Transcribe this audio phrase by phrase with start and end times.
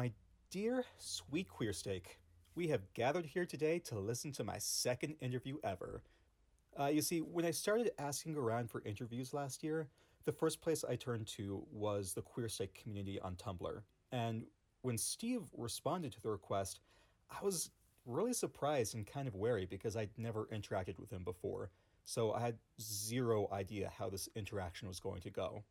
[0.00, 0.12] My
[0.50, 2.20] dear sweet queer steak,
[2.54, 6.00] we have gathered here today to listen to my second interview ever.
[6.78, 9.88] Uh, you see, when I started asking around for interviews last year,
[10.24, 13.82] the first place I turned to was the queer steak community on Tumblr.
[14.10, 14.46] And
[14.80, 16.80] when Steve responded to the request,
[17.30, 17.70] I was
[18.06, 21.68] really surprised and kind of wary because I'd never interacted with him before,
[22.06, 25.62] so I had zero idea how this interaction was going to go.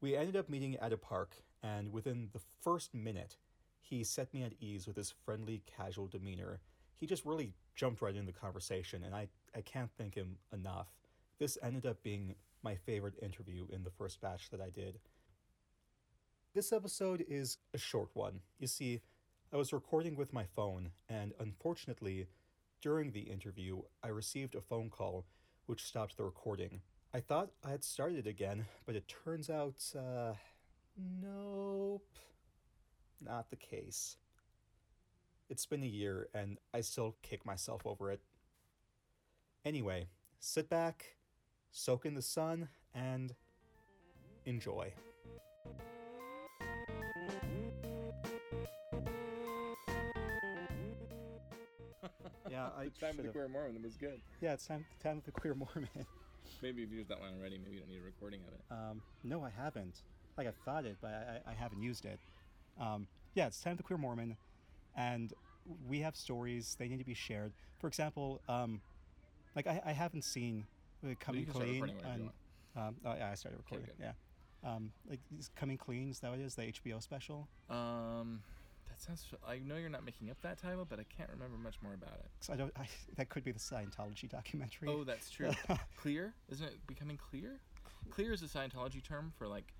[0.00, 3.36] We ended up meeting at a park, and within the first minute,
[3.80, 6.60] he set me at ease with his friendly, casual demeanor.
[6.96, 10.86] He just really jumped right into the conversation, and I, I can't thank him enough.
[11.38, 14.98] This ended up being my favorite interview in the first batch that I did.
[16.54, 18.40] This episode is a short one.
[18.58, 19.00] You see,
[19.52, 22.26] I was recording with my phone, and unfortunately,
[22.82, 25.26] during the interview, I received a phone call
[25.66, 26.82] which stopped the recording.
[27.14, 30.34] I thought I had started again, but it turns out, uh,
[31.22, 32.06] nope,
[33.20, 34.16] not the case.
[35.48, 38.20] It's been a year, and I still kick myself over it.
[39.64, 41.16] Anyway, sit back,
[41.70, 43.34] soak in the sun, and
[44.44, 44.92] enjoy.
[52.50, 54.20] yeah, I the time of the should've- queer Mormon was good.
[54.40, 55.88] Yeah, it's time time of the queer Mormon.
[56.62, 57.58] Maybe you've used that line already.
[57.58, 58.60] Maybe you don't need a recording of it.
[58.70, 60.02] Um, no, I haven't.
[60.36, 62.18] Like I've thought it, but I, I haven't used it.
[62.80, 64.36] Um, yeah, it's time to the queer Mormon,
[64.96, 65.32] and
[65.88, 66.76] we have stories.
[66.78, 67.52] They need to be shared.
[67.78, 68.80] For example, um,
[69.56, 70.66] like I, I haven't seen
[71.04, 71.82] uh, Coming Clean.
[72.04, 72.30] and,
[72.76, 73.86] um, oh yeah, I started recording.
[73.86, 74.12] good.
[74.64, 75.20] yeah, um, like
[75.56, 76.10] Coming Clean.
[76.10, 76.54] Is that what it is?
[76.54, 77.48] The HBO special.
[77.68, 78.42] Um,
[78.98, 79.24] that sounds.
[79.46, 82.14] I know you're not making up that title, but I can't remember much more about
[82.20, 82.30] it.
[82.40, 82.72] 'Cause I don't.
[82.76, 84.88] I, that could be the Scientology documentary.
[84.88, 85.50] Oh, that's true.
[85.96, 87.60] clear, isn't it becoming clear?
[88.10, 89.72] Clear is a Scientology term for like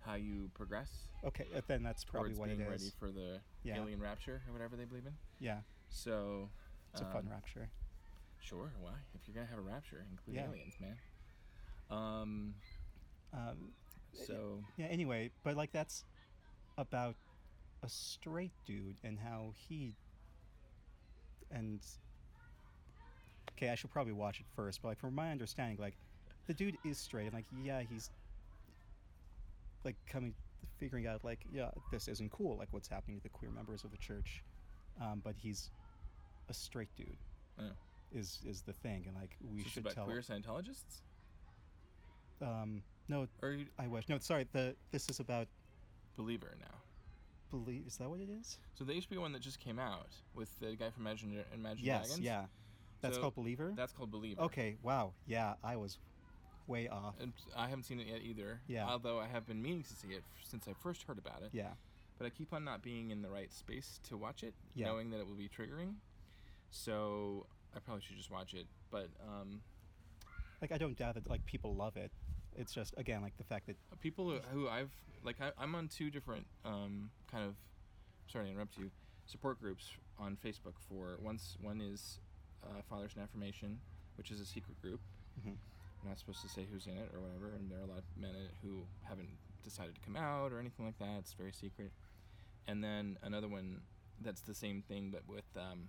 [0.00, 0.88] how you progress
[1.24, 1.44] okay.
[1.54, 3.76] uh, Then that's probably what being it ready for the Yeah.
[3.78, 5.12] alien rapture or whatever they believe in.
[5.38, 6.48] yeah, So,
[6.92, 7.68] it's a fun um, rapture.
[8.38, 8.94] Sure, why?
[9.14, 10.46] If you're gonna have a rapture, include Yeah.
[10.48, 10.96] aliens, man.
[11.90, 12.54] Um.
[13.32, 13.72] Um,
[14.12, 16.04] So Yeah, anyway, but like that's
[16.78, 17.16] about
[17.82, 19.94] a straight dude and how he
[21.50, 21.80] and
[23.56, 25.94] okay, I should probably watch it first, but like from my understanding, like
[26.46, 28.10] the dude is straight and like yeah, he's
[29.84, 30.34] like coming
[30.78, 33.90] figuring out like yeah, this isn't cool, like what's happening to the queer members of
[33.90, 34.42] the church.
[35.00, 35.70] Um, but he's
[36.48, 37.16] a straight dude
[37.60, 37.64] oh.
[38.12, 41.02] is is the thing and like we this should about tell queer Scientologists?
[42.42, 45.46] um no Or you- I wish no sorry the this is about
[46.16, 46.79] believer now?
[47.50, 48.58] Believe is that what it is?
[48.74, 52.06] So the HBO one that just came out with the guy from Imagine Imagine Yes,
[52.06, 52.20] Dragons.
[52.24, 52.44] yeah.
[53.00, 53.72] That's So called Believer?
[53.76, 54.42] That's called Believer.
[54.42, 55.12] Okay, wow.
[55.26, 55.98] Yeah, I was
[56.66, 57.14] way off.
[57.20, 58.60] And I haven't seen it yet either.
[58.68, 58.86] Yeah.
[58.88, 61.50] Although I have been meaning to see it since I first heard about it.
[61.52, 61.70] Yeah.
[62.18, 64.86] But I keep on not being in the right space to watch it, Yeah.
[64.86, 65.94] knowing that it will be triggering.
[66.70, 68.66] So I probably should just watch it.
[68.90, 69.62] But um,
[70.60, 72.10] Like I don't doubt that like people love it.
[72.56, 74.90] It's just again like the fact that people who, I've
[75.24, 77.54] like I, I'm on two different um, kind of
[78.26, 78.90] sorry to interrupt you
[79.26, 82.18] support groups on Facebook for once one is
[82.64, 83.78] uh, Fathers in Affirmation,
[84.16, 85.00] which is a secret group.
[85.40, 85.54] Mhm.
[86.02, 87.98] I'm not supposed to say who's in it or whatever, and there are a lot
[87.98, 89.28] of men in it who haven't
[89.62, 91.18] decided to come out or anything like that.
[91.18, 91.92] It's very secret.
[92.66, 93.82] And then another one
[94.22, 95.88] that's the same thing, but with um,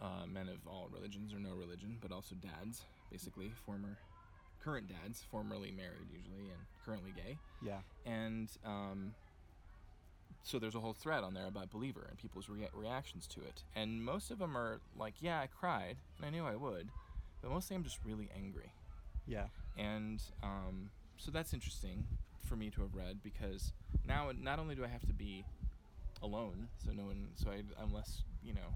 [0.00, 3.98] uh, men of all religions or no religion, but also dads, basically former,
[4.62, 7.78] current dads, formerly married usually and currently gay yeah.
[8.06, 9.14] and um,
[10.42, 13.62] so there's a whole thread on there about believer and people's rea- reactions to it
[13.76, 16.88] and most of them are like yeah i cried and i knew i would
[17.42, 18.72] but mostly i'm just really angry
[19.26, 19.46] Yeah.
[19.78, 22.04] and um, so that's interesting
[22.44, 23.72] for me to have read because
[24.06, 25.44] now not only do i have to be
[26.22, 28.74] alone so no one so I, i'm less you know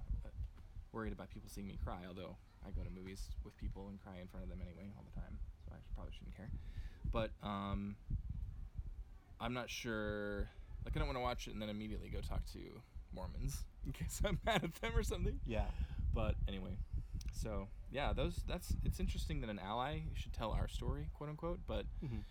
[0.95, 2.35] worried about people seeing me cry although
[2.65, 5.19] i go to movies with people and cry in front of them anyway all the
[5.19, 6.49] time so i probably shouldn't care
[7.11, 7.95] but um,
[9.41, 10.47] i'm not sure
[10.85, 12.59] like i don't want to watch it and then immediately go talk to
[13.13, 15.65] mormons in case i'm mad at them or something Yeah.
[16.13, 16.77] but anyway
[17.33, 21.59] so yeah those that's it's interesting that an ally should tell our story quote unquote
[21.67, 22.23] but Mhm.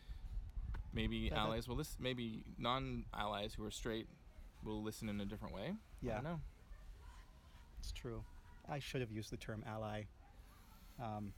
[0.95, 4.09] maybe allies will listen maybe non-allies who are straight
[4.65, 6.13] will listen in a different way Yeah.
[6.13, 6.41] i don't know
[7.81, 8.25] It's true.
[8.69, 10.05] I should have used the term ally.
[11.03, 11.33] Um,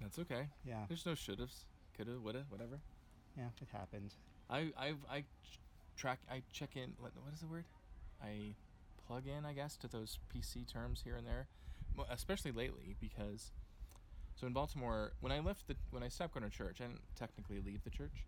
[0.00, 0.84] that's okay yeah.
[0.88, 1.64] there's no should-haves
[1.96, 2.80] coulda woulda whatever
[3.36, 4.12] Yeah, it happened.
[4.50, 5.24] i i i
[5.96, 7.64] track i check in what what is the word
[8.22, 8.54] i
[9.06, 11.46] plug in i guess to those pc terms here and there
[12.10, 13.52] especially lately because
[14.34, 17.00] so in baltimore when i left the when i stopped going to church i didn't
[17.14, 18.26] technically leave the church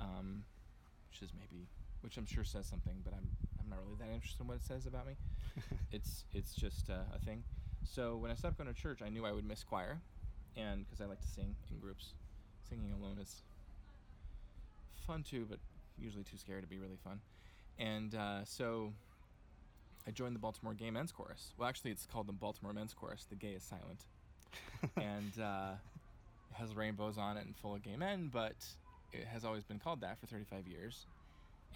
[0.00, 0.44] um,
[1.10, 1.66] which is maybe
[2.02, 3.28] which I'm sure says something, but I'm
[3.68, 5.14] I'm not really that interested in what it says about me.
[5.92, 7.44] it's it's just uh, a thing.
[7.84, 9.98] So when I stopped going to church, I knew I would miss choir,
[10.56, 12.14] and because I like to sing in groups,
[12.68, 13.42] singing alone is
[15.06, 15.58] fun too, but
[15.98, 17.20] usually too scary to be really fun.
[17.78, 18.92] And uh, so
[20.06, 21.52] I joined the Baltimore Gay Men's Chorus.
[21.58, 23.26] Well, actually, it's called the Baltimore Men's Chorus.
[23.28, 24.04] The gay is silent,
[24.96, 25.72] and uh,
[26.50, 28.56] it has rainbows on it and full of gay men, but
[29.12, 31.06] it has always been called that for 35 yees.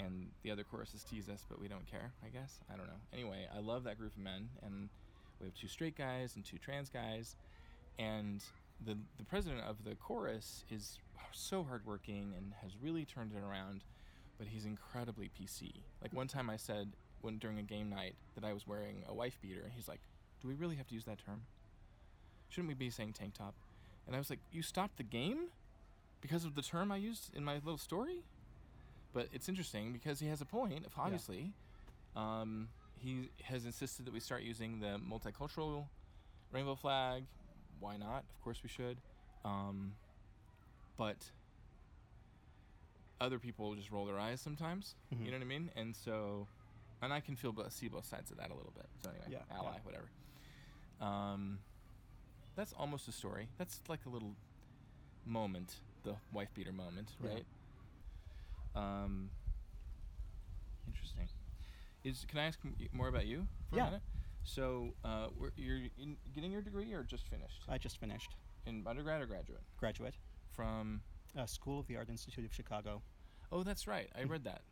[0.00, 2.59] And the other choruses tease us, but we don't care, I guess.
[2.73, 3.00] I don't know.
[3.12, 4.89] Anyway, I love that group of men, and
[5.39, 7.37] we have two straight guys and two trans guys.
[7.99, 8.43] And
[8.85, 10.99] the, the president of the chorus is
[11.33, 13.83] so hardworking and has really turned it around,
[14.39, 15.73] but he's incredibly PC.
[16.00, 19.15] Like one time I said when during a game night that I was wearing a
[19.15, 20.00] wife beater, and he's like,
[20.41, 21.43] Do we really have to use that term?
[22.49, 23.55] Shouldn't we be saying tank top?
[24.06, 25.49] And I was like, You stopped the game?
[26.21, 28.23] Because of the term I used in my little story?
[29.12, 31.53] But it's interesting because he has a point, obviously.
[32.17, 32.69] Um,
[32.99, 35.87] he has insisted that we start using the multicultural
[36.50, 37.25] rainbow flag.
[37.81, 38.25] Why not?
[38.37, 38.99] Of course we should.
[39.44, 39.94] Um,
[40.97, 41.17] but
[43.20, 44.94] other people just roll their eyes sometimes.
[45.12, 45.25] Mhm.
[45.25, 45.70] You know what I mean?
[45.76, 46.47] And so,
[47.00, 48.87] and I can feel bo- see both sides of that a little bit.
[49.03, 49.81] So anyway, Yeah, ally, yeah.
[49.82, 50.08] whatever.
[51.00, 51.58] Um,
[52.55, 53.49] that's almost a story.
[53.58, 54.35] That's like a little
[55.25, 57.41] moment, the wife beater moment, Yeah.
[58.74, 59.30] Um,
[60.86, 61.28] interesting.
[62.04, 62.58] Is can I ask
[62.92, 63.82] more about you for Yeah.
[63.82, 64.02] a minute?
[64.44, 68.34] So, uh, you're in, getting your degree or just finished I just finished.
[68.66, 69.62] in undergrad or graduate?
[69.76, 70.14] Graduate.
[70.50, 71.02] From
[71.36, 73.02] Uh, School of the Art Institute of Chicago.
[73.52, 74.10] oh, that's right.
[74.14, 74.62] I read that.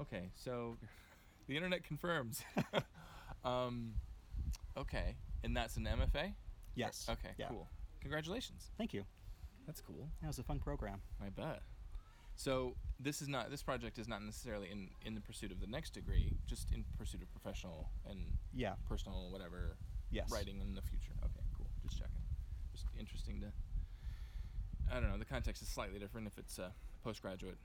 [0.00, 0.78] Okay, so
[1.46, 2.42] the internet confirms.
[3.44, 3.94] um,
[4.76, 6.34] okay, and that's an MFA.
[6.74, 7.06] Yes.
[7.08, 7.48] Okay, Yeah.
[7.48, 7.68] cool.
[8.00, 8.70] Congratulations.
[8.78, 9.04] Thank you.
[9.66, 10.10] That's cool.
[10.22, 11.02] That was a fun program.
[11.20, 11.62] I bet.
[12.42, 15.66] So this is not this project is not necessarily in in the pursuit of the
[15.68, 18.74] next degree, just in pursuit of professional and Yeah.
[18.88, 19.76] personal whatever
[20.10, 20.28] Yes.
[20.28, 21.12] writing in the future.
[21.22, 21.70] Okay, cool.
[21.84, 22.20] Just checking.
[22.72, 23.52] Just interesting to.
[24.90, 25.18] I don't know.
[25.18, 26.74] The context is slightly different if it's a
[27.04, 27.58] postgraduate,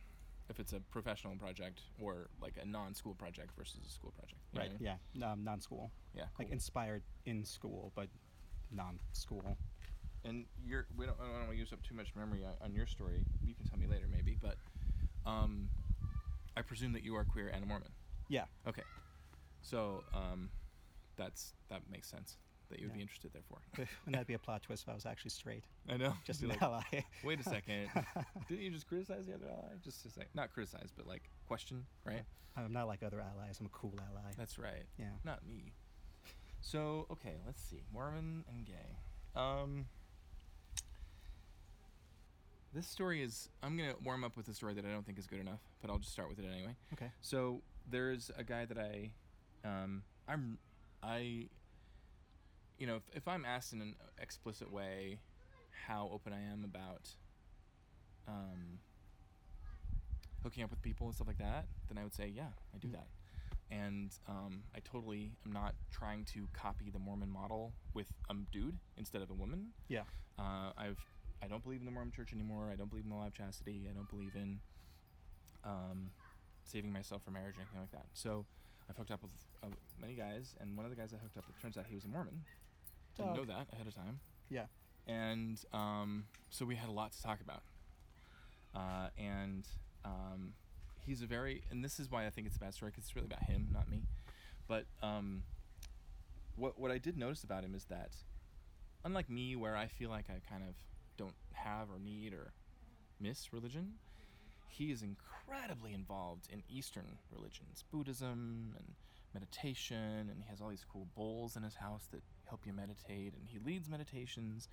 [0.47, 4.41] if it's a professional project, or like a non-school project versus a school project.
[4.53, 4.69] Right.
[4.69, 4.97] I mean?
[5.13, 5.31] Yeah.
[5.31, 5.91] Um, non-school.
[6.13, 6.27] Yeah.
[6.37, 8.09] Like inspired in school, but
[8.69, 9.57] non-school.
[10.27, 12.85] And you're we don't I don't want to use up too much memory on, your
[12.85, 13.23] story.
[13.45, 14.57] You can tell me later maybe, but
[15.25, 15.69] um,
[16.55, 17.91] I presume that you are queer and a Mormon.
[18.29, 18.45] Yeah.
[18.67, 18.83] Okay.
[19.61, 20.49] So um,
[21.15, 22.37] that's that makes sense
[22.69, 22.97] that you would Yeah.
[22.97, 23.59] be interested therefore.
[23.77, 25.63] Wouldn't that be a plot twist if I was actually straight?
[25.89, 26.13] I know.
[26.25, 26.81] Just an like, ally.
[27.23, 27.89] Wait a second.
[28.49, 29.75] Didn't you just criticize the other ally?
[29.83, 32.23] Just to say, not criticize, but like question, right?
[32.57, 33.57] I'm not like other allies.
[33.59, 34.31] I'm a cool ally.
[34.37, 34.83] That's right.
[34.97, 35.11] yeah.
[35.23, 35.73] Not me.
[36.59, 37.83] So okay, let's see.
[37.93, 38.97] Mormon and gay.
[39.35, 39.85] Um,
[42.73, 43.49] this story is.
[43.63, 45.89] I'm gonna warm up with a story that I don't think is good enough, but
[45.89, 46.75] I'll just start with it anyway.
[46.93, 47.11] Okay.
[47.21, 49.11] So there's a guy that I,
[49.63, 50.57] um, I'm,
[51.01, 51.47] I,
[52.77, 55.19] you know, if, if I'm asked in an explicit way
[55.87, 57.09] how open I am about,
[58.27, 58.79] um,
[60.43, 62.87] hooking up with people and stuff like that, then I would say, yeah, I do
[62.89, 62.93] Mhm.
[62.93, 63.07] that.
[63.69, 68.77] And um, I totally am not trying to copy the Mormon model with a dude
[68.97, 69.73] instead of a woman.
[69.89, 70.03] Yeah.
[70.39, 71.03] Uh, I've
[71.43, 72.69] I don't believe in the Mormon Church anymore.
[72.71, 73.87] I don't believe in the law of chastity.
[73.89, 74.59] I don't believe in
[75.63, 76.09] um,
[76.63, 78.05] saving myself for marriage or anything like that.
[78.13, 78.45] So
[78.89, 79.31] I've hooked up with
[79.63, 79.67] uh,
[80.01, 82.05] many guys, and one of the guys I hooked up with turns out he was
[82.05, 82.41] a Mormon.
[83.17, 84.19] Didn't Oh, know that ahead of time.
[84.49, 84.65] Yeah.
[85.07, 87.63] And um, so we had a lot to talk about.
[88.75, 89.65] Uh, and
[90.05, 90.53] um,
[91.05, 93.15] he's a very, and this is why I think it's a bad story because it's
[93.15, 94.03] really about him, not me.
[94.67, 95.43] But um,
[96.55, 98.11] what what I did notice about him is that,
[99.05, 100.75] unlike me, where I feel like I kind of
[101.17, 102.51] don't have or need or
[103.19, 103.93] miss religion,
[104.67, 108.93] he is incredibly involved in Eastern religions, Buddhism and
[109.33, 113.33] meditation, and he has all these cool bowls in his house that help you meditate,
[113.33, 114.69] and he leads meditations,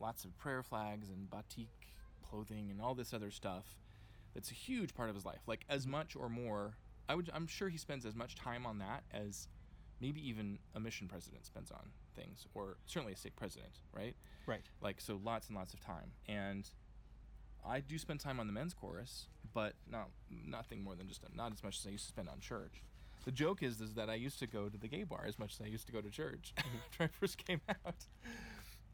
[0.00, 1.68] lots of prayer flags and batik
[2.28, 3.76] clothing and all this other stuff.
[4.34, 6.76] That's a huge part of his life, like as much or more.
[7.08, 9.48] I would, I'm sure he spends as much time on that as
[10.00, 14.14] maybe even a mission president spends on things, or certainly a stake president, right?
[14.46, 14.62] Right.
[14.80, 16.12] like so lots and lots of time.
[16.28, 16.68] And
[17.68, 21.50] i do spend time on the men's chorus but not nothing more than just not
[21.52, 22.84] as much as i used to spend on church.
[23.24, 25.54] The joke is is that i used to go to the gay bar as much
[25.54, 28.06] as i used to go to church after i first came out.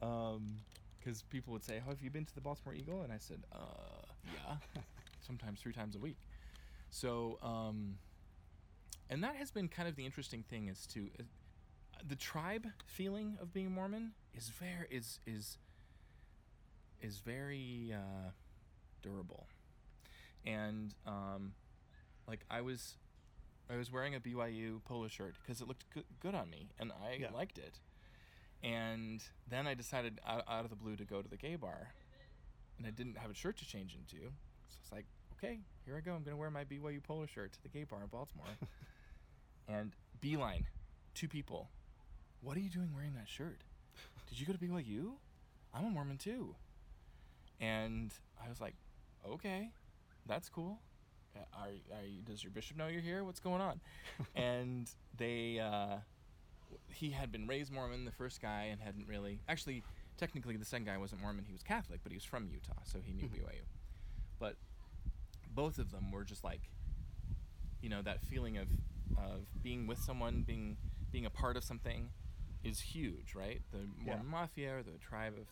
[0.01, 0.61] Um
[0.99, 3.03] because people would say how have you been to the baltimore eagle?
[3.03, 4.57] And i said uh yeah.
[5.21, 6.17] Sometimes three times a week.
[6.91, 7.99] So um
[9.13, 11.23] and that has been kind of the interesting thing is to uh,
[12.09, 15.59] the tribe feeling of being Mormon is very is is
[17.01, 18.31] is very uh,
[19.03, 19.47] durable,
[20.47, 21.53] and um,
[22.27, 22.97] like I was,
[23.69, 26.93] I was wearing a BYU polo shirt because it looked good, good on me and
[26.93, 27.33] I Yeah.
[27.35, 27.81] liked it.
[28.63, 31.93] And then I decided out, out of the blue to go to the gay bar,
[32.79, 34.27] and I didn't have a shirt to change into.
[34.69, 36.15] So it's like, okay, here I go.
[36.15, 38.47] I'm gonna wear my BYU polo shirt to the gay bar in Baltimore.
[39.69, 40.67] and beeline,
[41.15, 41.69] two people.
[42.41, 43.63] What are you doing wearing that shirt?
[44.29, 45.13] Did you go to BYU?
[45.75, 46.55] I'm a Mormon too.
[47.61, 48.13] And
[48.45, 48.75] I was like,
[49.29, 49.71] okay,
[50.27, 50.81] that's cool.
[51.37, 53.25] Uh, Are, are you, does your bishop know you're here?
[53.25, 53.81] What's going on?
[54.35, 55.97] and they, uh,
[56.89, 59.39] he had been raised Mormon, the first guy, and hadn't really.
[59.49, 59.83] Actually,
[60.19, 61.45] technically, the second guy wasn't Mormon.
[61.45, 63.39] He was Catholic, but he was from Utah, so he knew Mhm.
[63.45, 63.63] BYU.
[64.39, 64.57] But
[65.55, 66.69] both of them were just like,
[67.81, 68.69] you know, that feeling of
[69.17, 70.77] of being with someone, being
[71.11, 72.09] being a part of something,
[72.65, 73.61] is huge, right?
[73.71, 74.23] The Yeah.
[74.23, 75.47] Mafia, or the tribe of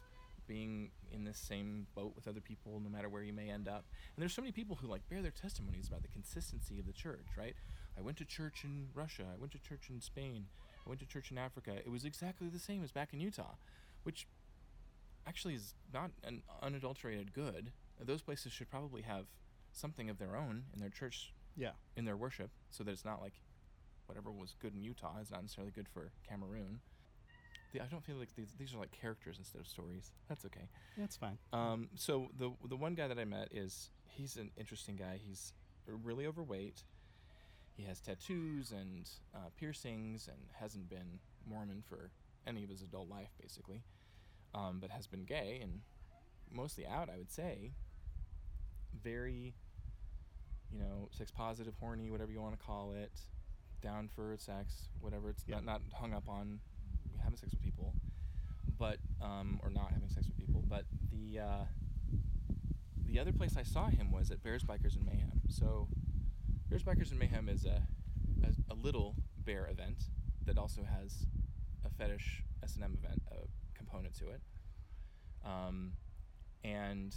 [0.47, 3.85] being in this same boat with other people, no matter where you may end up.
[4.17, 6.93] And there's so many people who like bear their testimonies about the consistency of the
[6.93, 7.55] church, right?
[7.97, 9.25] I went to church in Russia.
[9.33, 10.47] I went to church in Spain.
[10.85, 11.77] I went to church in Africa.
[11.77, 13.55] It was exactly the same as back in Utah,
[14.03, 14.27] which
[15.27, 17.71] actually is not an unadulterated good.
[18.01, 19.27] Those places should probably have
[19.73, 21.73] something of their own in their church, Yeah.
[21.97, 23.35] in their worship, so that it's not like
[24.11, 26.81] whatever was good in Utah is not necessarily good for Cameroon.
[27.73, 30.11] The, I don't feel like these, these are like characters instead of stories.
[30.29, 30.67] That's okay.
[30.99, 31.39] That's fine.
[31.53, 35.21] Um, so the the one guy that I met is he's an interesting guy.
[35.25, 35.53] He's
[35.87, 36.83] really overweight.
[37.77, 42.11] He has tattoos and uh, piercings and hasn't been Mormon for
[42.47, 43.83] any of his adult life, basically.
[44.53, 45.81] Um, but has been gay and
[46.51, 47.71] mostly out, I would say.
[49.01, 49.55] Very,
[50.73, 53.13] you know, sex positive, horny, whatever you want to call it.
[53.83, 55.31] Down for sex, whatever.
[55.31, 55.57] It's Yeah.
[55.57, 56.61] not not hung up on
[57.23, 57.95] having sex with people,
[58.79, 60.63] but um, or not having sex with people.
[60.67, 61.65] But the uh,
[63.07, 65.41] the other place I saw him was at Bears Bikers and Mayhem.
[65.49, 65.89] So
[66.69, 67.83] Bears Bikers and Mayhem is a,
[68.45, 70.05] a a little bear event
[70.45, 71.27] that also has
[71.85, 74.41] a fetish S and M event uh, component to it,
[75.45, 75.95] um,
[76.65, 77.15] and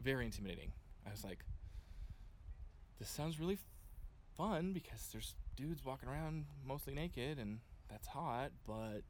[0.00, 0.72] very intimidating.
[1.06, 1.44] I was like,
[2.98, 3.58] this sounds really
[4.36, 7.58] fun because there's dudes walking around mostly naked and
[7.90, 9.02] that's hot, but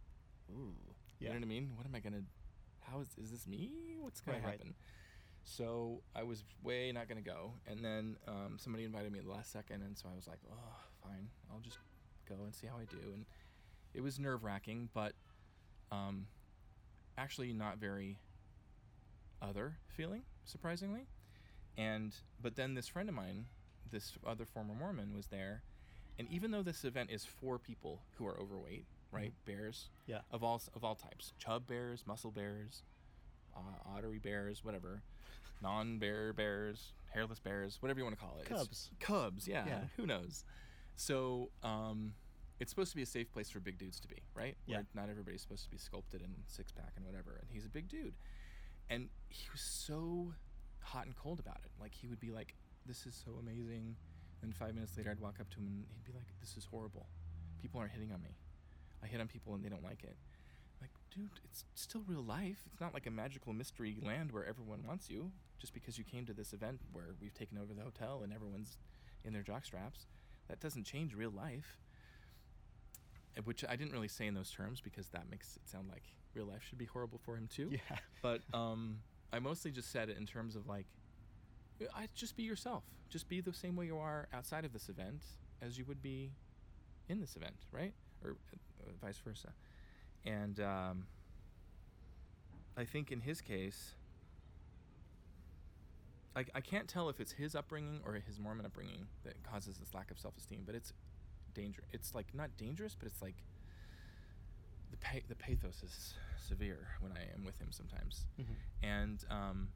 [0.50, 0.74] ooh,
[1.18, 1.72] you know what I mean?
[1.76, 2.22] What am I gonna?
[2.80, 3.96] How is is this me?
[4.00, 4.52] What's gonna Right, right.
[4.58, 4.74] happen?
[5.44, 9.30] So I was way not gonna go, and then um, somebody invited me at the
[9.30, 11.78] last second, and so I was like, oh, fine, I'll just
[12.28, 13.12] go and see how I do.
[13.12, 13.24] And
[13.94, 15.12] it was nerve wracking, but
[15.90, 16.26] um,
[17.16, 18.18] actually not very
[19.42, 21.06] other feeling, surprisingly.
[21.76, 23.46] And but then this friend of mine,
[23.90, 25.62] this other former Mormon, was there,
[26.18, 30.20] and even though this event is for people who are overweight, right, bears Yeah.
[30.30, 32.82] of all of all types, chub bears, muscle bears,
[33.56, 33.60] uh,
[33.96, 35.02] ottery bears, whatever,
[35.62, 38.42] non-bear bears, hairless bears, whatever you want to call it.
[38.46, 38.90] It's- Cubs.
[39.00, 39.84] Cubs, yeah, Yeah.
[39.96, 40.44] Who knows?
[40.96, 42.14] So um,
[42.60, 44.56] it's supposed to be a safe place for big dudes to be, right?
[44.66, 44.78] Yeah.
[44.78, 47.38] Where not everybody's supposed to be sculpted and six pack and whatever.
[47.40, 48.14] And he's a big dude,
[48.90, 50.34] and he was so
[50.80, 51.70] hot and cold about it.
[51.80, 52.54] Like he would be like,
[52.86, 53.96] "This is so amazing,"
[54.42, 56.64] and five minutes later, I'd walk up to him and he'd be like, "This is
[56.64, 57.06] horrible.
[57.60, 58.36] People aren't hitting on me.
[59.02, 60.16] I hit on people and they don't like it."
[60.80, 62.62] Like, dude, it's still real life.
[62.66, 66.24] It's not like a magical mystery land where everyone wants you just because you came
[66.26, 68.78] to this event where we've taken over the hotel and everyone's
[69.24, 70.06] in their jock straps.
[70.48, 71.78] That doesn't change real life.
[73.44, 76.02] Which I didn't really say in those terms because that makes it sound like
[76.34, 77.70] real life should be horrible for him too.
[77.70, 77.98] Yeah.
[78.22, 78.98] But um,
[79.32, 80.86] I mostly just said it in terms of like,
[81.94, 82.84] I just be yourself.
[83.08, 85.22] Just be the same way you are outside of this event
[85.62, 86.30] as you would be
[87.08, 87.92] in this event, right?
[88.24, 89.48] Or uh, vice versa.
[90.24, 91.06] And um,
[92.76, 93.94] I think in his case,
[96.36, 99.94] I, I can't tell if it's his upbringing or his Mormon upbringing that causes this
[99.94, 100.92] lack of self esteem, but it's
[101.54, 101.86] dangerous.
[101.92, 103.34] It's like not dangerous, but it's like
[104.90, 106.14] the pa- the pathos is
[106.46, 108.26] severe when I am with him sometimes.
[108.40, 108.44] Mhm.
[108.82, 109.68] And um,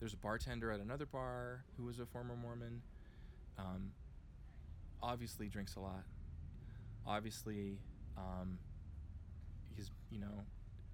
[0.00, 2.82] there's a bartender at another bar who was a former Mormon.
[3.58, 3.92] Um,
[5.02, 6.04] obviously drinks a lot.
[7.06, 7.78] Obviously,
[8.16, 8.58] um,
[9.76, 10.44] he's you know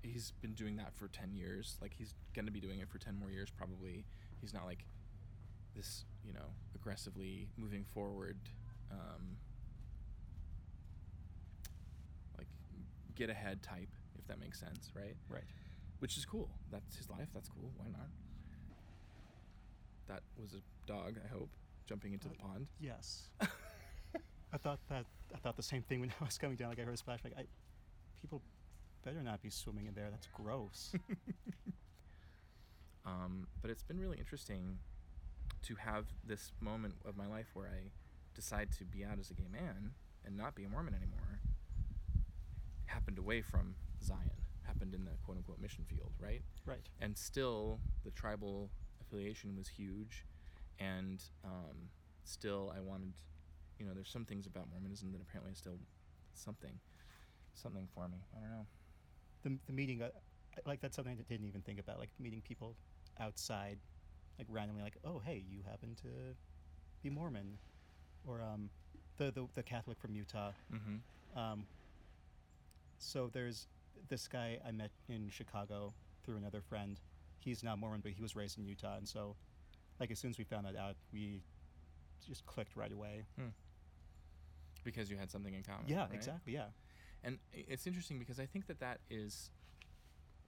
[0.03, 2.97] he's been doing that for 10 years like he's going to be doing it for
[2.97, 4.03] 10 more years probably
[4.41, 4.87] he's not like
[5.77, 8.39] this you know aggressively moving forward
[8.91, 9.37] um,
[12.39, 12.47] like
[13.15, 15.45] get ahead type if that makes sense right Right.
[15.99, 18.09] which is cool that's his life that's cool why not
[20.11, 21.49] that was a dog i hope
[21.87, 23.31] jumping into the Uh, pond Yes.
[24.53, 26.71] I thought that I thought the same thing when I was coming down.
[26.71, 27.21] Like I heard a splash.
[27.23, 27.45] Like I,
[28.21, 28.43] people
[29.05, 30.09] better not be swimming in there.
[30.11, 30.93] That's gross.
[33.07, 34.79] um, but it's been really interesting
[35.63, 37.91] to have this moment of my life where I
[38.35, 39.93] decide to be out as a gay man
[40.25, 41.41] and not be a Mormon anymore
[42.87, 46.43] happened away from Zion, happened in the quote unquote mission field, right?
[46.67, 46.89] Right.
[47.01, 48.71] And still, the tribal
[49.11, 50.25] affiliation was huge,
[50.79, 51.91] and um,
[52.25, 53.13] still, I wanted,
[53.79, 55.79] you know, there's some things about Mormonism that apparently is still
[56.35, 56.79] something,
[57.55, 58.19] something for me.
[58.37, 58.67] I don't know.
[59.43, 60.09] The, the meeting, uh,
[60.67, 61.99] like that's something I didn't even think about.
[61.99, 62.77] Like meeting people
[63.19, 63.79] outside,
[64.39, 66.09] like randomly, like, oh hey, you happen to
[67.03, 67.59] be Mormon,
[68.27, 68.71] or um,
[69.17, 70.53] the the, the Catholic from Utah.
[70.73, 71.39] Mm-hmm.
[71.39, 71.65] Um,
[72.99, 73.67] so there's
[74.09, 75.93] this guy I met in Chicago
[76.25, 77.01] through another friend.
[77.41, 79.35] He's not Mormon, but he was raised in Utah, and so,
[79.99, 81.41] like as soon as we found that out, we
[82.27, 83.25] just clicked right away.
[83.37, 83.49] Hmm.
[84.85, 85.85] Because you had something in common.
[85.89, 86.09] yeah, right?
[86.15, 86.55] exactly.
[86.55, 86.67] Yeah,
[87.23, 89.51] And it's interesting because I think that that is,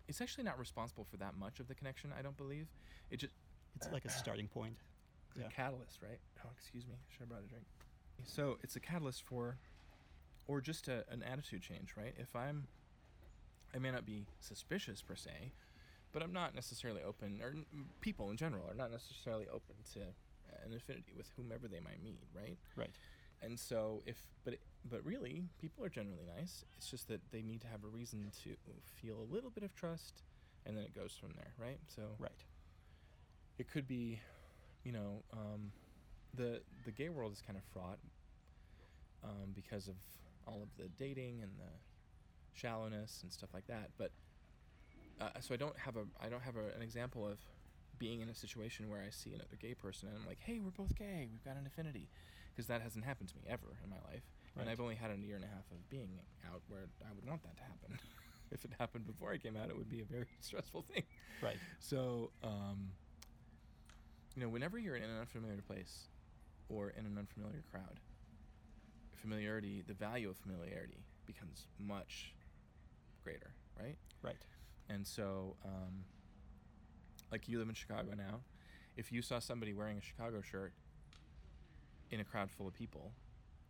[0.08, 2.12] it's actually not responsible for that much of the connection.
[2.18, 2.66] I don't believe.
[3.10, 3.34] It just
[3.76, 4.76] it's like a starting point.
[5.30, 5.46] It's Yeah.
[5.48, 6.18] a catalyst, right?
[6.44, 6.94] Oh, excuse me.
[7.10, 7.64] Should have brought a drink.
[8.24, 9.56] So it's a catalyst for,
[10.46, 12.14] or just a, an attitude change, right?
[12.18, 12.66] If I'm,
[13.74, 15.52] I may not be suspicious per se,
[16.12, 17.54] but I'm not necessarily open, or
[18.00, 20.00] people in general are not necessarily open to
[20.64, 22.58] an affinity with whomever they might meet, right?
[22.76, 22.90] Right.
[23.42, 24.54] And so if, but
[24.84, 26.64] but really, people are generally nice.
[26.76, 28.56] It's just that they need to have a reason to
[29.00, 30.22] feel a little bit of trust,
[30.66, 31.78] and then it goes from there, right?
[31.88, 32.44] So Right.
[33.58, 34.20] it could be,
[34.84, 35.72] you know, um,
[36.34, 37.98] the the gay world is kind of fraught
[39.24, 39.94] um, because of
[40.46, 41.70] all of the dating and the
[42.54, 43.90] shallowness and stuff like that.
[43.98, 44.10] But
[45.20, 47.38] uh, so I don't have a I don't have a, an example of
[47.98, 50.70] being in a situation where I see another gay person and I'm like, hey, we're
[50.70, 52.08] both gay, we've got an affinity,
[52.54, 54.24] because that hasn't happened to me ever in my life,
[54.58, 56.18] and I've only had a year and a half of being
[56.50, 57.98] out where I would want that to happen.
[58.50, 61.04] if it happened before I came out, it would be a very stressful thing.
[61.40, 61.58] Right.
[61.78, 62.92] So, um,
[64.36, 66.08] you know, whenever you're in an unfamiliar place
[66.68, 68.00] or in an unfamiliar crowd,
[69.14, 72.34] familiarity, the value of familiarity becomes much
[73.22, 73.96] greater, right?
[74.22, 74.36] Right.
[74.88, 76.04] And so, um,
[77.30, 78.40] like you live in Chicago now,
[78.96, 80.72] if you saw somebody wearing a Chicago shirt
[82.10, 83.12] in a crowd full of people,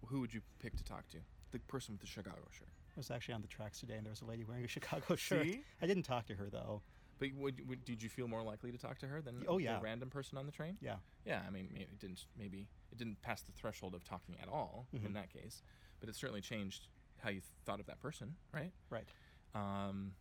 [0.07, 1.19] who would you pick to talk to?
[1.53, 2.69] The person with the Chicago shirt.
[2.97, 5.15] I was actually on the tracks today, and there was a lady wearing a Chicago
[5.17, 5.45] shirt.
[5.47, 5.63] See?
[5.81, 6.83] I didn't talk to her though.
[7.19, 9.77] But would, would did you feel more likely to talk to her than Oh, yeah.
[9.77, 10.77] the random person on the train?
[10.81, 10.97] Yeah.
[11.25, 14.89] Yeah, I mean, it didn't maybe it didn't pass the threshold of talking at all
[14.93, 15.15] in Mhm.
[15.15, 15.63] that case,
[16.01, 16.89] but it certainly changed
[17.23, 18.73] how you thought of that person, right?
[18.91, 19.07] Right.
[19.55, 20.15] Um,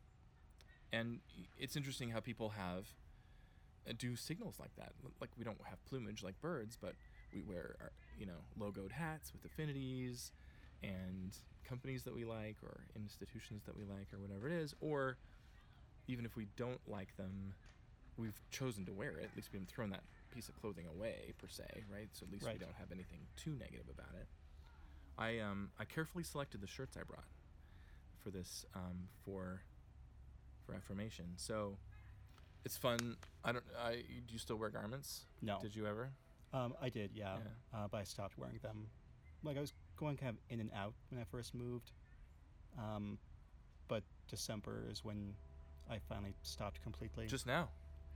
[0.92, 1.20] and
[1.58, 2.88] it's interesting how people have
[3.90, 4.92] uh, do signals like that.
[5.20, 6.94] Like we don't have plumage like birds, but
[7.34, 10.32] we wear our, you know logoed hats with affinities
[10.84, 11.36] and
[11.68, 15.18] companies that we like or institutions that we like or whatever it is, or
[16.08, 17.54] even if we don't like them,
[18.18, 19.26] we've chosen to wear it.
[19.32, 22.10] At least we haven't thrown that piece of clothing away per se, right?
[22.14, 22.56] So at least Right.
[22.60, 24.28] we don't have anything too negative about it.
[25.18, 27.26] I um I carefully selected the shirts I brought
[28.24, 29.62] for this um for
[30.66, 31.26] for affirmation.
[31.38, 31.78] So
[32.66, 33.18] it's fun.
[33.44, 33.64] I don't.
[33.84, 35.26] I do you still wear garments?
[35.42, 35.60] No.
[35.62, 36.10] Did you ever?
[36.54, 37.80] Um, I did, yeah, Yeah.
[37.80, 38.88] Uh, but I stopped wearing them.
[39.44, 41.92] Like I was going kind of in and out when I first moved,
[42.78, 43.18] um,
[43.88, 45.34] but December is when
[45.90, 47.28] I finally stopped completely.
[47.28, 47.70] Just now.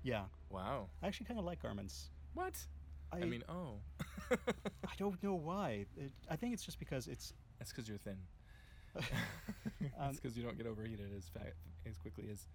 [0.04, 0.90] yeah, Wow.
[1.02, 2.10] I actually kind of like garments.
[2.34, 2.54] What?
[3.12, 3.80] I, I, mean, oh.
[4.32, 5.86] I don't know why.
[5.98, 7.34] It, I think it's just because it's.
[7.60, 8.18] That's because you're thin.
[9.98, 11.54] Um, it's because you don't get overheated as fa-
[11.88, 12.48] as quickly as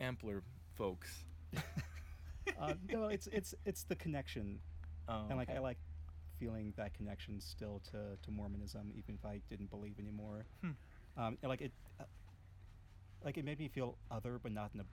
[0.00, 0.42] ampler
[0.74, 1.24] folks.
[2.60, 4.60] uh, no, it's it's it's the connection,
[5.08, 5.58] Oh, and like okay.
[5.58, 5.78] I like
[6.38, 10.46] feeling that connection still to to Mormonism, even if I didn't believe anymore.
[10.62, 10.70] Hmm.
[11.16, 12.04] Um, and like it, uh,
[13.24, 14.86] like it made me feel other, but not in a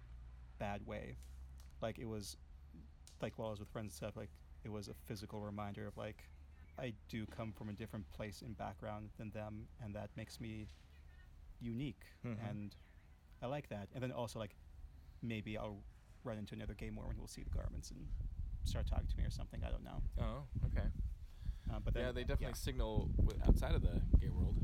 [0.59, 1.17] bad way.
[1.81, 2.35] Like it was,
[3.21, 4.29] like while I was with friends and stuff, like
[4.65, 6.23] it was a physical reminder of like
[6.79, 10.67] I do come from a different place and background than them, and that makes me
[11.59, 12.37] unique, Mhm.
[12.49, 12.75] and
[13.41, 13.89] I like that.
[13.93, 14.55] And then also like
[15.21, 15.83] maybe I'll
[16.23, 18.07] run into another gay Mormon who will see the garments and
[18.63, 19.63] start talking to me or something.
[19.63, 20.03] I don't know.
[20.19, 20.87] Oh, okay.
[21.69, 23.09] Uh, but then, yeah, they definitely signal
[23.43, 24.55] outside of the gay world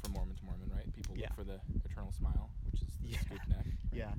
[0.00, 0.92] from Mormon to Mormon, right?
[0.94, 1.26] People Yeah.
[1.28, 3.18] look for the eternal smile, which is the Yeah.
[3.20, 3.64] scoop neck.
[3.66, 3.74] right?
[3.92, 4.14] Yeah.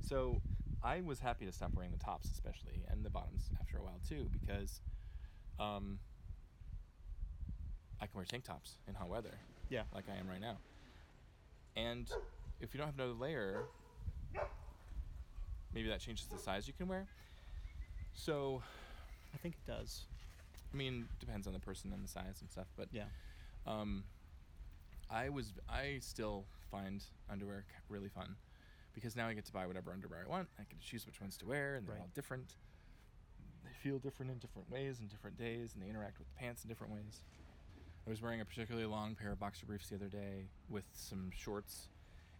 [0.00, 0.40] So
[0.82, 4.00] I was happy to stop wearing the tops, especially, and the bottoms after a while
[4.06, 4.80] too, because
[5.58, 5.98] um,
[8.00, 9.84] I can wear tank tops in hot weather, Yeah.
[9.94, 10.58] like I am right now.
[11.76, 12.08] And
[12.60, 13.64] if you don't have another layer,
[15.72, 17.06] maybe that changes the size you can wear.
[18.14, 18.62] So,
[19.34, 20.02] I think it does.
[20.72, 23.06] I mean, depends on the person and the size and stuff, but Yeah.
[23.66, 24.04] um,
[25.10, 28.36] I was I still find underwear really fun
[28.94, 30.48] because now I get to buy whatever underwear I want.
[30.58, 32.00] I can choose which ones to wear, and they're Right.
[32.02, 32.56] all different.
[33.64, 36.62] They feel different in different ways and different days, and they interact with the pants
[36.64, 37.22] in different ways.
[38.06, 41.30] I was wearing a particularly long pair of boxer briefs the other day with some
[41.34, 41.88] shorts,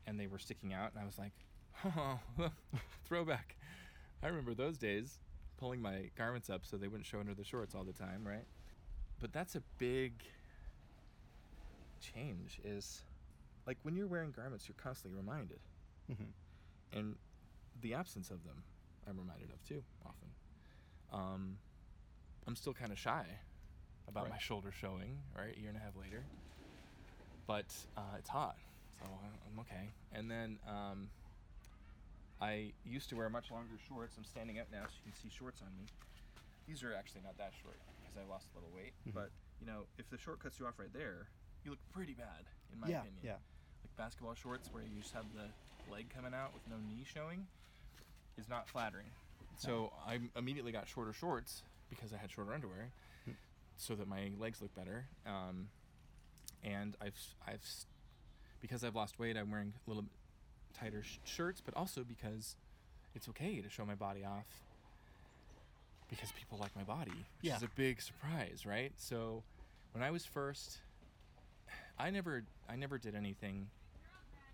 [0.07, 1.33] and they were sticking out, and I was like,
[1.97, 2.19] "Oh,
[3.07, 3.57] throwback."
[4.23, 5.19] I remember those days,
[5.59, 8.45] pulling my garments up so they wouldn't show under the shorts all the time, right?
[9.21, 10.13] But that's a big
[12.01, 12.61] change.
[12.65, 13.03] Is
[13.67, 15.61] like when you're wearing garments, you're constantly reminded,
[16.13, 16.99] Mm-hmm.
[16.99, 17.17] and
[17.81, 18.63] the absence of them,
[19.09, 20.29] I'm reminded of too often.
[21.13, 21.57] Um,
[22.47, 23.25] I'm still kind of shy
[24.09, 25.57] about my shoulder showing, right?
[25.57, 26.25] A year and a half later,
[27.47, 28.57] but uh, it's hot,
[29.01, 29.07] so
[29.51, 29.91] I'm okay.
[30.13, 31.09] And then um,
[32.41, 34.17] I used to wear much longer shorts.
[34.17, 35.87] I'm standing up now, so you can see shorts on me.
[36.69, 38.93] These are actually not that short because I lost a little weight.
[39.09, 39.15] Mhm.
[39.15, 41.29] But you know, if the short cuts you off right there,
[41.65, 43.41] you look pretty bad, in my yeah, opinion yeah.
[43.83, 45.49] like basketball shorts where you just have the
[45.91, 47.47] leg coming out with no knee showing
[48.37, 49.07] is not flattering.
[49.57, 52.91] So I immediately got shorter shorts because I had shorter underwear.
[53.77, 55.07] So that my legs look better.
[55.27, 55.69] Um,
[56.63, 57.63] and I've I've
[58.61, 60.05] because I've lost weight, I'm wearing a little
[60.79, 62.57] tighter sh- shirts, but also because
[63.15, 64.47] it's okay to show my body off
[66.09, 67.57] because people like my body, which Yeah.
[67.57, 68.93] is a big surprise, right?
[68.97, 69.43] So
[69.93, 70.79] when I was first
[71.99, 73.69] I never I never did anything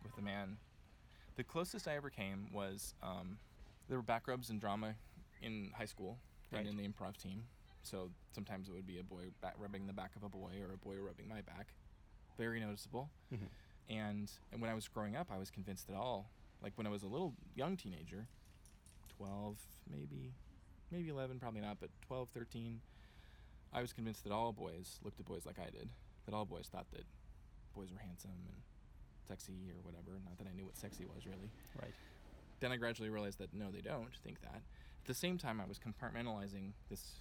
[0.03, 0.57] with a man.
[1.37, 3.39] The closest I ever came was um,
[3.89, 4.95] there were back rubs and drama
[5.43, 6.19] in high school
[6.53, 6.67] Right.
[6.67, 7.45] and in the improv team.
[7.83, 10.75] So sometimes it would be a boy back rubbing the back of a boy or
[10.75, 11.69] a boy rubbing my back.
[12.39, 13.11] Very noticeable.
[13.33, 13.47] Mm-hmm.
[13.95, 16.31] And, and when I was growing up, I was convinced that all,
[16.63, 18.29] like when I was a little young teenager,
[19.17, 19.57] 12,
[19.91, 20.33] maybe,
[20.93, 22.81] maybe 11, probably not, but 12, 13,
[23.73, 25.89] I was convinced that all boys looked at boys like I did.
[26.27, 27.05] That all boys thought that
[27.75, 28.57] boys were handsome and
[29.27, 30.19] sexy or whatever.
[30.25, 31.51] Not that I knew what sexy was really.
[31.81, 31.95] Right.
[32.61, 34.57] Then I gradually realized that no, they don't think that.
[34.57, 37.21] At the same time, I was compartmentalizing this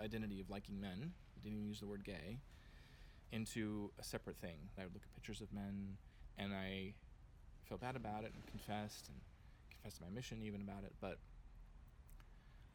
[0.00, 2.38] identity of liking men, I didn't even use the word gay,
[3.32, 4.56] into a separate thing.
[4.78, 5.96] I would look at pictures of men
[6.38, 6.94] and I
[7.68, 9.16] felt bad about it and confessed and
[9.70, 11.18] confessed my mission even about it, but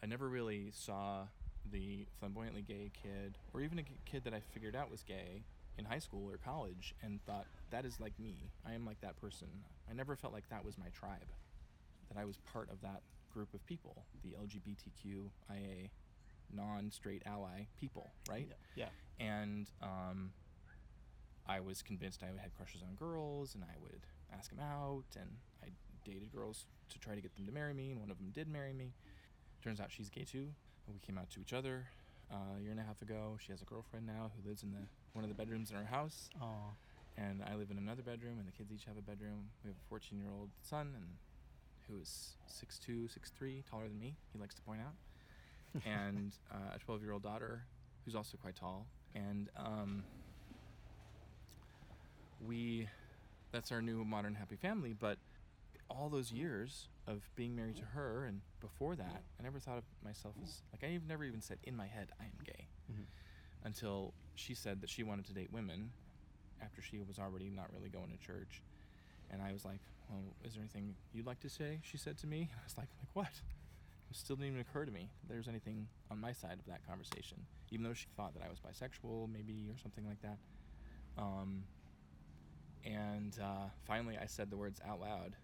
[0.04, 1.24] I never really saw
[1.72, 5.44] the flamboyantly gay kid or even a kid that I figured out was gay
[5.78, 8.36] in high school or college and thought that is like me.
[8.68, 9.48] I am like that person.
[9.90, 11.32] I never felt like that was my tribe.
[12.10, 13.02] That I was part of that
[13.34, 15.90] group of people, the LGBTQIA
[16.52, 18.50] non-straight ally people, right?
[18.76, 18.90] Yeah.
[19.20, 20.32] and um,
[21.48, 24.02] I was convinced I had crushes on girls, and I would
[24.34, 25.30] ask them out, and
[25.64, 25.68] I
[26.06, 28.48] dated girls to try to get them to marry me, and one of them did
[28.48, 28.94] marry me.
[29.64, 30.48] Turns out she's gay too.
[30.88, 31.86] We came out to each other
[32.32, 33.38] uh, a year and a half ago.
[33.40, 35.84] She has a girlfriend now who lives in the one of the bedrooms in our
[35.86, 36.74] house, Oh.
[37.18, 39.50] and I live in another bedroom, and the kids each have a bedroom.
[39.64, 41.06] We have a 14-year-old son, and
[41.88, 44.16] who is 6'2", 6'3", taller than me.
[44.32, 44.94] He likes to point out,
[45.86, 47.64] and uh, a 12-year-old daughter
[48.06, 50.04] who's also quite tall, and um,
[52.46, 52.88] we
[53.52, 54.94] that's our new modern happy family.
[54.98, 55.18] But
[55.90, 59.84] all those years of being married to her, and before that, I never thought of
[60.04, 63.06] myself as like I've never even said in my head I am gay Mhm.
[63.64, 65.92] until she said that she wanted to date women
[66.62, 68.62] after she was already not really going to church.
[69.30, 71.80] And I was like, Well, is there anything you'd like to say?
[71.84, 72.50] She said to me.
[72.52, 73.32] And I was like, like what?
[74.14, 76.86] Still didn't even occur to me that there was anything on my side of that
[76.88, 77.38] conversation,
[77.72, 80.38] even though she thought that I was bisexual, maybe, or something like that.
[81.18, 81.64] Um,
[82.86, 85.36] and uh, finally, I said the words out loud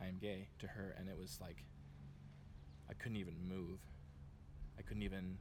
[0.00, 1.64] I am gay to her, and it was like
[2.88, 3.78] I couldn't even move.
[4.78, 5.36] I couldn't even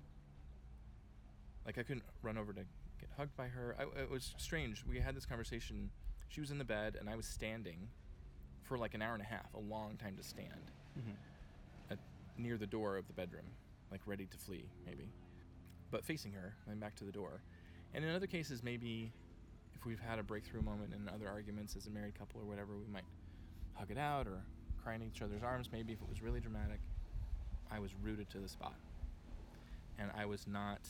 [1.66, 2.62] like I couldn't run over to
[3.00, 3.76] get hugged by her.
[3.80, 4.84] I, it was strange.
[4.90, 5.90] We had this conversation.
[6.30, 7.88] She was in the bed, and I was standing
[8.64, 11.14] for like an hour and a half, a long time to stand Mhm.
[12.38, 13.45] Near the door of the bedroom,
[13.91, 15.10] like ready to flee, maybe,
[15.91, 17.41] but facing her, and back to the door.
[17.93, 19.12] And in other cases, maybe
[19.76, 22.74] if we've had a breakthrough moment in other arguments as a married couple or whatever,
[22.76, 23.06] we might
[23.74, 24.43] hug it out or
[24.84, 25.69] cry in each other's arms.
[25.71, 26.80] Maybe if it was really dramatic,
[27.71, 28.76] I was rooted to the spot,
[29.98, 30.82] and I was not.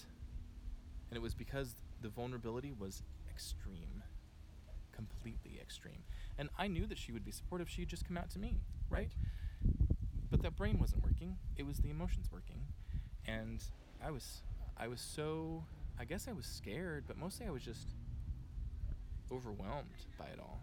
[1.10, 4.04] And it was because the vulnerability was extreme,
[4.92, 6.04] completely extreme.
[6.38, 7.70] And I knew that she would be supportive.
[7.70, 9.12] She had just come out to me, right?
[10.36, 11.38] But that brain wasn't working.
[11.56, 12.60] It was the emotions working.
[13.26, 13.64] And
[14.06, 14.42] I was
[14.76, 15.64] I was so
[15.98, 17.88] I guess I was scared, but mostly I was just
[19.32, 20.60] overwhelmed by it all.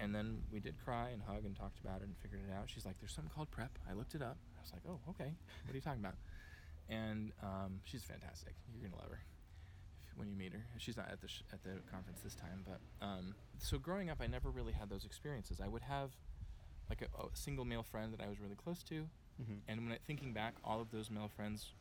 [0.00, 2.70] And then we did cry and hug and talked about it and figured it out.
[2.70, 4.38] She's like, "There's something called prep." I looked it up.
[4.56, 5.34] I was like, "Oh, okay.
[5.66, 6.14] What are you talking about?"
[6.88, 8.54] And um, she's fantastic.
[8.72, 9.20] You're gonna love her
[10.16, 10.64] when you meet her.
[10.78, 14.22] She's not at the sh- at the conference this time, but um, so growing up,
[14.22, 15.60] I never really had those experiences.
[15.60, 16.16] I would have
[16.88, 19.08] like a, a single male friend that I was really close to,
[19.40, 19.60] Mhm.
[19.68, 21.72] and when I, thinking back, all of those male friends,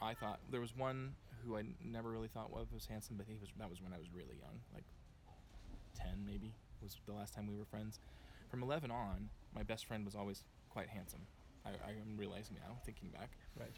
[0.00, 3.34] I thought there was one who I never really thought was, was handsome, but he
[3.40, 4.84] was that was when I was really young, like
[5.94, 7.98] ten maybe was the last time we were friends.
[8.48, 11.20] From eleven on, my best friend was always quite handsome.
[11.64, 13.74] I, I am realizing now, thinking back, Right.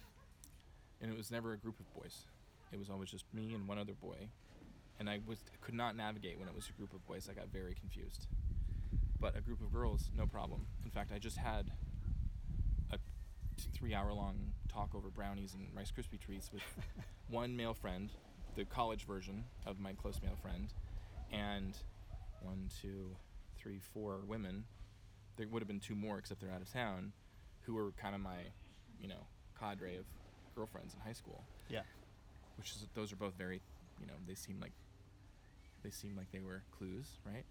[1.00, 2.26] and it was never a group of boys.
[2.70, 4.28] It was always just me and one other boy,
[5.00, 7.28] and I was could not navigate when it was a group of boys.
[7.28, 8.26] I got very confused.
[9.22, 10.66] But a group of girls, no problem.
[10.84, 11.70] In fact, I just had
[12.90, 12.96] a
[13.56, 16.62] t- three-hour-long talk over brownies and Rice Krispie treats with
[17.30, 18.10] one male friend,
[18.56, 20.74] the college version of my close male friend,
[21.30, 21.76] and
[22.40, 23.14] one, two,
[23.56, 24.64] three, four women.
[25.36, 27.12] There would have been two more, except they're out of town,
[27.60, 28.38] who were kind of my,
[29.00, 29.24] you know,
[29.56, 30.04] cadre of
[30.56, 31.44] girlfriends in high school.
[31.68, 31.82] Yeah.
[32.58, 33.62] Which is those are both very,
[34.00, 34.72] you know, they seem like
[35.84, 37.44] they seem like they were clues, right?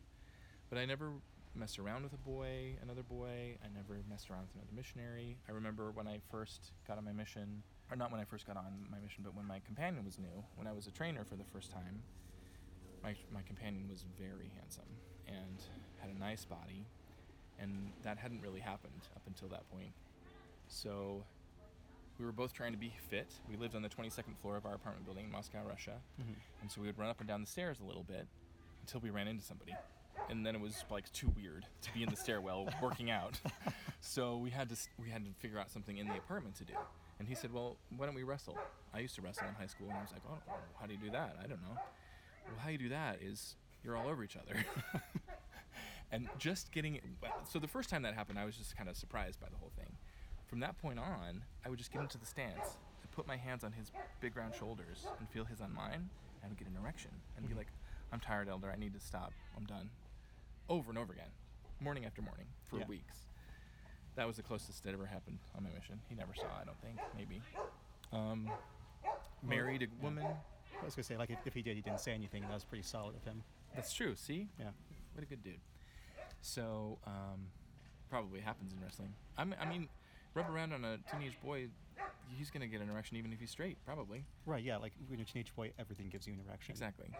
[0.70, 1.12] But I never
[1.56, 3.58] messed around with a boy, another boy.
[3.64, 5.38] I never messed around with another missionary.
[5.48, 8.58] I remember when I first got on my mission, or not when I first got
[8.58, 11.36] on my mission, but when my companion was new, when I was a trainer for
[11.36, 12.02] the first time.
[13.04, 14.86] My my companion was very handsome
[15.28, 15.58] and
[16.00, 16.86] had a nice body,
[17.60, 19.94] and that hadn't really happened up until that point.
[20.68, 21.24] So
[22.20, 23.34] we were both trying to be fit.
[23.50, 26.00] We lived on the 22nd floor of our apartment building in Moscow, Russia.
[26.20, 26.36] Mhm.
[26.62, 28.28] And so we would run up and down the stairs a little bit
[28.82, 29.76] until we ran into somebody.
[30.30, 33.39] And then it was like too weird to be in the stairwell working out.
[34.00, 36.74] So we had to we had to figure out something in the apartment to do.
[37.19, 38.58] And he said, "Well, why don't we wrestle?"
[38.93, 40.38] I used to wrestle in high school, and I was like, "Oh,
[40.80, 41.36] how do you do that?
[41.43, 41.78] I don't know."
[42.47, 44.56] Well, how you do that is you're all over each other.
[46.12, 47.00] and just getting
[47.47, 49.71] so the first time that happened, I was just kind of surprised by the whole
[49.78, 49.97] thing.
[50.47, 53.63] From that point on, I would just get into the stance and put my hands
[53.63, 56.76] on his big round shoulders and feel his on mine, and I would get an
[56.82, 57.58] erection and be Mhm.
[57.58, 57.71] like,
[58.12, 58.69] "I'm tired, Elder.
[58.71, 59.32] I need to stop.
[59.56, 59.89] I'm done."
[60.72, 61.28] Over and over again,
[61.82, 62.86] morning after morning for Yeah.
[62.86, 63.28] weeks.
[64.16, 66.00] That was the closest it ever happened on my mission.
[66.08, 67.42] He never saw, I don't think, maybe.
[68.14, 68.50] Um,
[69.44, 69.92] married a yeah.
[70.02, 70.24] woman.
[70.26, 72.44] I was gonna say like if, if he did, he didn't say anything.
[72.44, 73.44] That was pretty solid of him.
[73.76, 74.16] That's true.
[74.16, 74.72] See, Yeah.
[75.14, 75.60] what a good dude.
[76.40, 77.52] So, um,
[78.10, 79.14] probably happens in wrestling.
[79.38, 79.90] I mean, I mean,
[80.36, 81.68] rub around on a teenage boy,
[82.38, 84.24] he's gonna get an erection even if he's straight, probably.
[84.46, 84.64] Right.
[84.64, 84.78] Yeah.
[84.78, 86.72] Like when you're a teenage boy, everything gives you an erection.
[86.72, 87.14] Exactly.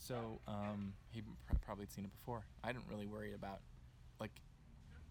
[0.00, 2.42] So um, he pr- probably had seen it before.
[2.64, 3.60] I didn't really worry about,
[4.18, 4.32] like,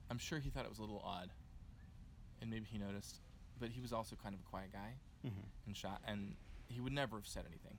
[0.10, 1.30] I'm sure he thought it was a little odd,
[2.42, 3.18] and maybe he noticed,
[3.60, 4.94] but he was also kind of a quiet guy
[5.26, 5.42] Mm-hmm.
[5.68, 6.36] and shot, and
[6.70, 7.78] he would never have said anything,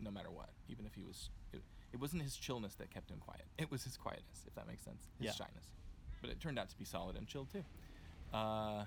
[0.00, 1.28] no matter what, even if he was.
[1.52, 1.60] It,
[1.92, 3.44] it wasn't his chillness that kept him quiet.
[3.58, 5.02] It was his quietness, if that makes sense.
[5.20, 5.32] His Yeah.
[5.32, 5.66] shyness,
[6.22, 7.62] but it turned out to be solid and chill too.
[8.32, 8.84] Uh,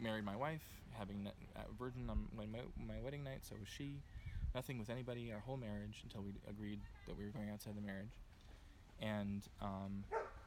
[0.00, 0.64] married my wife,
[0.98, 2.60] having uh, virgin on my, my
[2.94, 3.40] my wedding night.
[3.42, 4.00] So was she.
[4.56, 7.82] Nothing with anybody our whole marriage until we agreed that we were going outside the
[7.82, 8.16] marriage.
[9.02, 10.02] And um,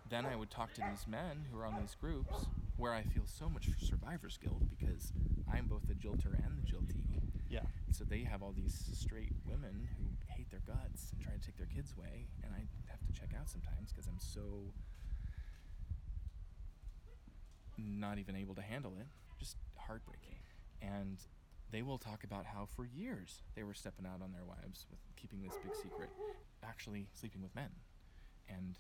[0.10, 3.22] then I would talk to these men who are on these groups where I feel
[3.28, 5.14] so much survivor's guilt because
[5.54, 7.06] I'm both the jilter and the jiltee.
[7.52, 7.62] Yeah.
[7.92, 11.58] So they have all these straight women who hate their guts and try to take
[11.58, 14.74] their kids away, and I have to check out sometimes because I'm so
[17.78, 19.06] not even able to handle it.
[19.40, 20.40] Just heartbreaking.
[20.82, 21.18] And
[21.72, 25.00] they will talk about how for years they were stepping out on their wives with
[25.16, 26.10] keeping this big secret,
[26.64, 27.70] actually sleeping with men,
[28.48, 28.78] and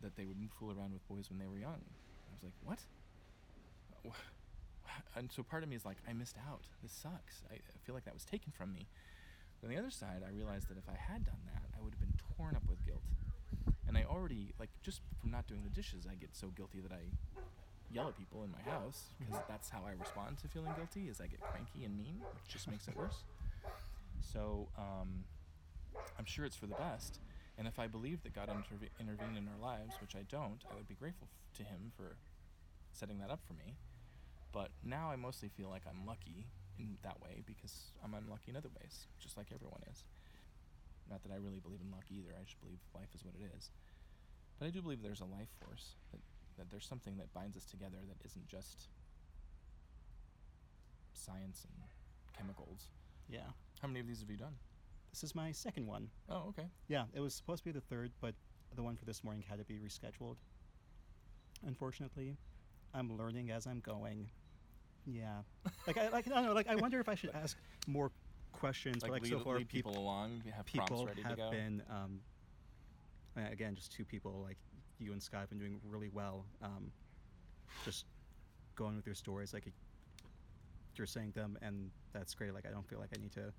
[0.00, 1.80] that they would fool around with boys when they were young.
[1.80, 2.80] I was like, what?
[5.16, 6.66] And so part of me is like, I missed out.
[6.82, 7.42] This sucks.
[7.50, 8.86] I feel like that was taken from me.
[9.60, 11.94] But on the other side, I realized that if I had done that, I would
[11.94, 13.02] have been torn up with guilt.
[13.88, 16.92] And I already, like, just from not doing the dishes, I get so guilty that
[16.92, 17.02] I
[17.94, 21.20] yell at people in my house because that's how I respond to feeling guilty is
[21.20, 23.22] I get cranky and mean, which just makes it worse.
[24.20, 25.24] So um,
[26.18, 27.20] I'm sure it's for the best.
[27.56, 30.74] And if I believe that God interve- intervened in our lives, which I don't, I
[30.74, 32.16] would be grateful f- to Him for
[32.92, 33.74] setting that up for me.
[34.50, 36.46] But now I mostly feel like I'm lucky
[36.78, 40.02] in that way because I'm unlucky in other ways, just like everyone is.
[41.10, 42.34] Not that I really believe in luck either.
[42.34, 43.70] I just believe life is what it is.
[44.58, 46.18] But I do believe there's a life force that
[46.58, 48.88] that there's something that binds us together that isn't just
[51.12, 51.88] science and
[52.36, 52.88] chemicals.
[53.28, 53.40] Yeah.
[53.80, 54.54] How many of these have you done?
[55.12, 56.08] This is my second one.
[56.28, 56.68] Oh, okay.
[56.88, 58.34] Yeah, it was supposed to be the third, but
[58.74, 60.36] the one for this morning had to be rescheduled.
[61.66, 62.36] Unfortunately,
[62.92, 64.28] I'm learning as I'm going.
[65.06, 65.42] Yeah,
[65.86, 66.52] like I like I don't know.
[66.52, 68.10] Like I wonder if I should ask more
[68.52, 69.02] questions.
[69.02, 71.36] Like, but like lead, so far, lead peop- people along, have people ready have to
[71.36, 71.50] go.
[71.50, 72.20] been um,
[73.36, 74.56] uh, again just two people like
[75.04, 76.46] you and Scott have been doing really well.
[76.62, 76.90] Um,
[77.84, 78.06] just
[78.74, 79.64] going with your stories, like
[80.96, 82.54] you're saying them, and that's great.
[82.54, 83.52] Like I don't feel like I need to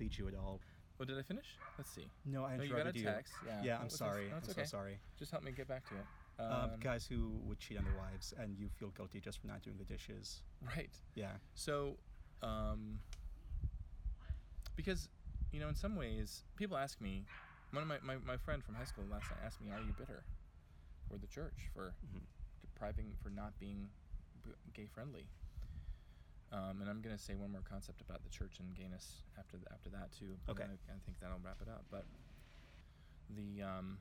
[0.00, 0.60] lead you at all.
[1.00, 1.46] Oh, did I finish?
[1.76, 2.06] Let's see.
[2.24, 3.34] No, I No, you got a interrupted text.
[3.46, 3.62] Yeah.
[3.62, 4.26] Yeah, What I'm sorry.
[4.28, 4.98] No, I'm it's so sorry.
[5.18, 6.06] Just help me get back to it.
[6.38, 9.62] Um, guys who would cheat on their wives, and you feel guilty just for not
[9.62, 10.42] doing the dishes.
[10.76, 10.90] Right.
[11.14, 11.32] Yeah.
[11.54, 11.96] So,
[12.42, 12.98] um,
[14.76, 15.08] because
[15.52, 17.24] you know in some ways people ask me
[17.74, 19.92] one of my, my, my friend from high school last night asked me are you
[19.98, 20.22] bitter
[21.08, 22.20] for the church for Mhm.
[22.62, 23.88] depriving for not being
[24.74, 25.26] gay friendly
[26.52, 29.56] um, and i'm going to say one more concept about the church and gayness after
[29.56, 30.64] th- after that too Okay.
[30.64, 32.04] I, I think that'll wrap it up but
[33.30, 33.98] the um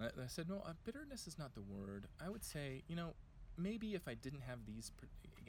[0.00, 3.14] I, I said no uh, bitterness is not the word i would say you know
[3.56, 4.90] maybe if i didn't have these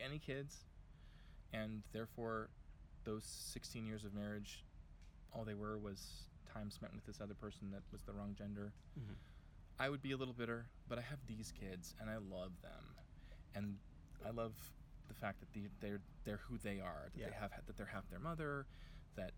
[0.03, 0.65] any kids
[1.53, 2.49] and therefore
[3.05, 4.64] those 16 years of marriage
[5.35, 8.71] all they were was time spent with this other person that was the wrong gender
[8.97, 9.15] Mhm.
[9.79, 12.95] i would be a little bitter but i have these kids and i love them
[13.53, 13.79] and
[14.25, 14.55] i love
[15.07, 17.27] the fact that the, they're they're who they are that Yeah.
[17.27, 18.65] they have that they're half their mother
[19.15, 19.33] that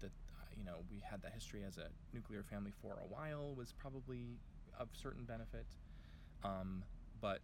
[0.00, 3.54] that uh, you know we had that history as a nuclear family for a while
[3.54, 4.40] was probably
[4.78, 5.66] of certain benefit
[6.42, 6.84] um,
[7.20, 7.42] but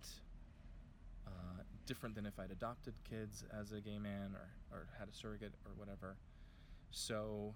[1.27, 5.12] uh, different than if I'd adopted kids as a gay man or, or had a
[5.12, 6.16] surrogate or whatever.
[6.90, 7.55] So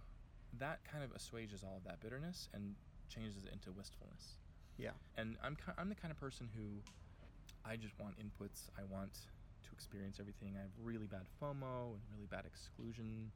[0.58, 2.74] that kind of assuages all of that bitterness and
[3.08, 4.36] changes it into wistfulness.
[4.78, 4.96] Yeah.
[5.16, 6.80] And I'm, I'm the kind of person who
[7.64, 8.70] I just want inputs.
[8.78, 10.54] I want to experience everything.
[10.56, 13.30] I have really bad FOMO and really bad exclusion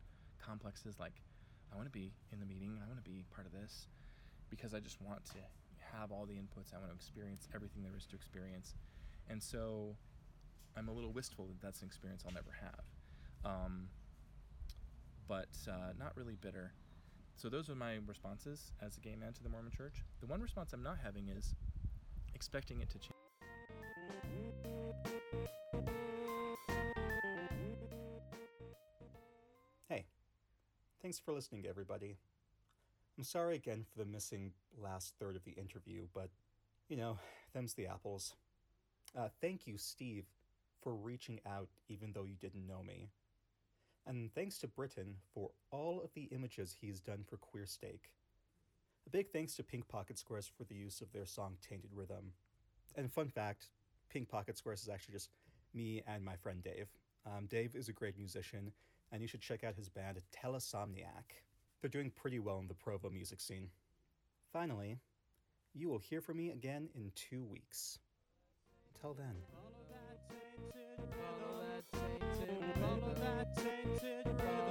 [0.45, 0.97] complexes.
[0.99, 1.21] Like,
[1.73, 2.79] I want to be in the meeting.
[2.83, 3.87] I want to be part of this
[4.51, 5.39] because I just want to
[5.93, 6.73] have all the inputs.
[6.75, 8.75] I want to experience everything there is to experience.
[9.29, 9.97] And so
[10.77, 12.85] I'm a little wistful that that's an experience I'll never have.
[13.45, 13.89] Um,
[15.29, 16.73] but uh, not really bitter.
[17.37, 20.03] So those are my responses as a gay man to the Mormon church.
[20.21, 21.55] The one response I'm not having is
[22.35, 23.13] expecting it to change.
[29.89, 30.07] Hey,
[31.03, 32.17] thanks for listening, everybody.
[33.19, 36.31] I'm sorry again for the missing last third of the interview, but
[36.89, 37.19] you know,
[37.53, 38.35] them's the apples.
[39.17, 40.25] Uh, thank you, Steve,
[40.83, 43.11] for reaching out even though you didn't know me.
[44.07, 48.11] And thanks to Britton for all of the images he's done for Queer Steak.
[49.07, 52.33] A big thanks to Pink Pocket Squares for the use of their song Tainted Rhythm.
[52.97, 53.69] And fun fact
[54.11, 55.31] Pink Pocket Squares is actually just
[55.73, 56.89] me and my friend Dave.
[57.27, 58.73] Um, Dave is a great musician,
[59.11, 61.43] and you should check out his band Telesomniac.
[61.81, 63.69] They're doing pretty well in the Provo music scene.
[64.53, 64.99] Finally,
[65.75, 67.99] you will hear from me again in two weeks.
[68.95, 69.35] Until then.
[72.85, 74.64] All of that tainted river.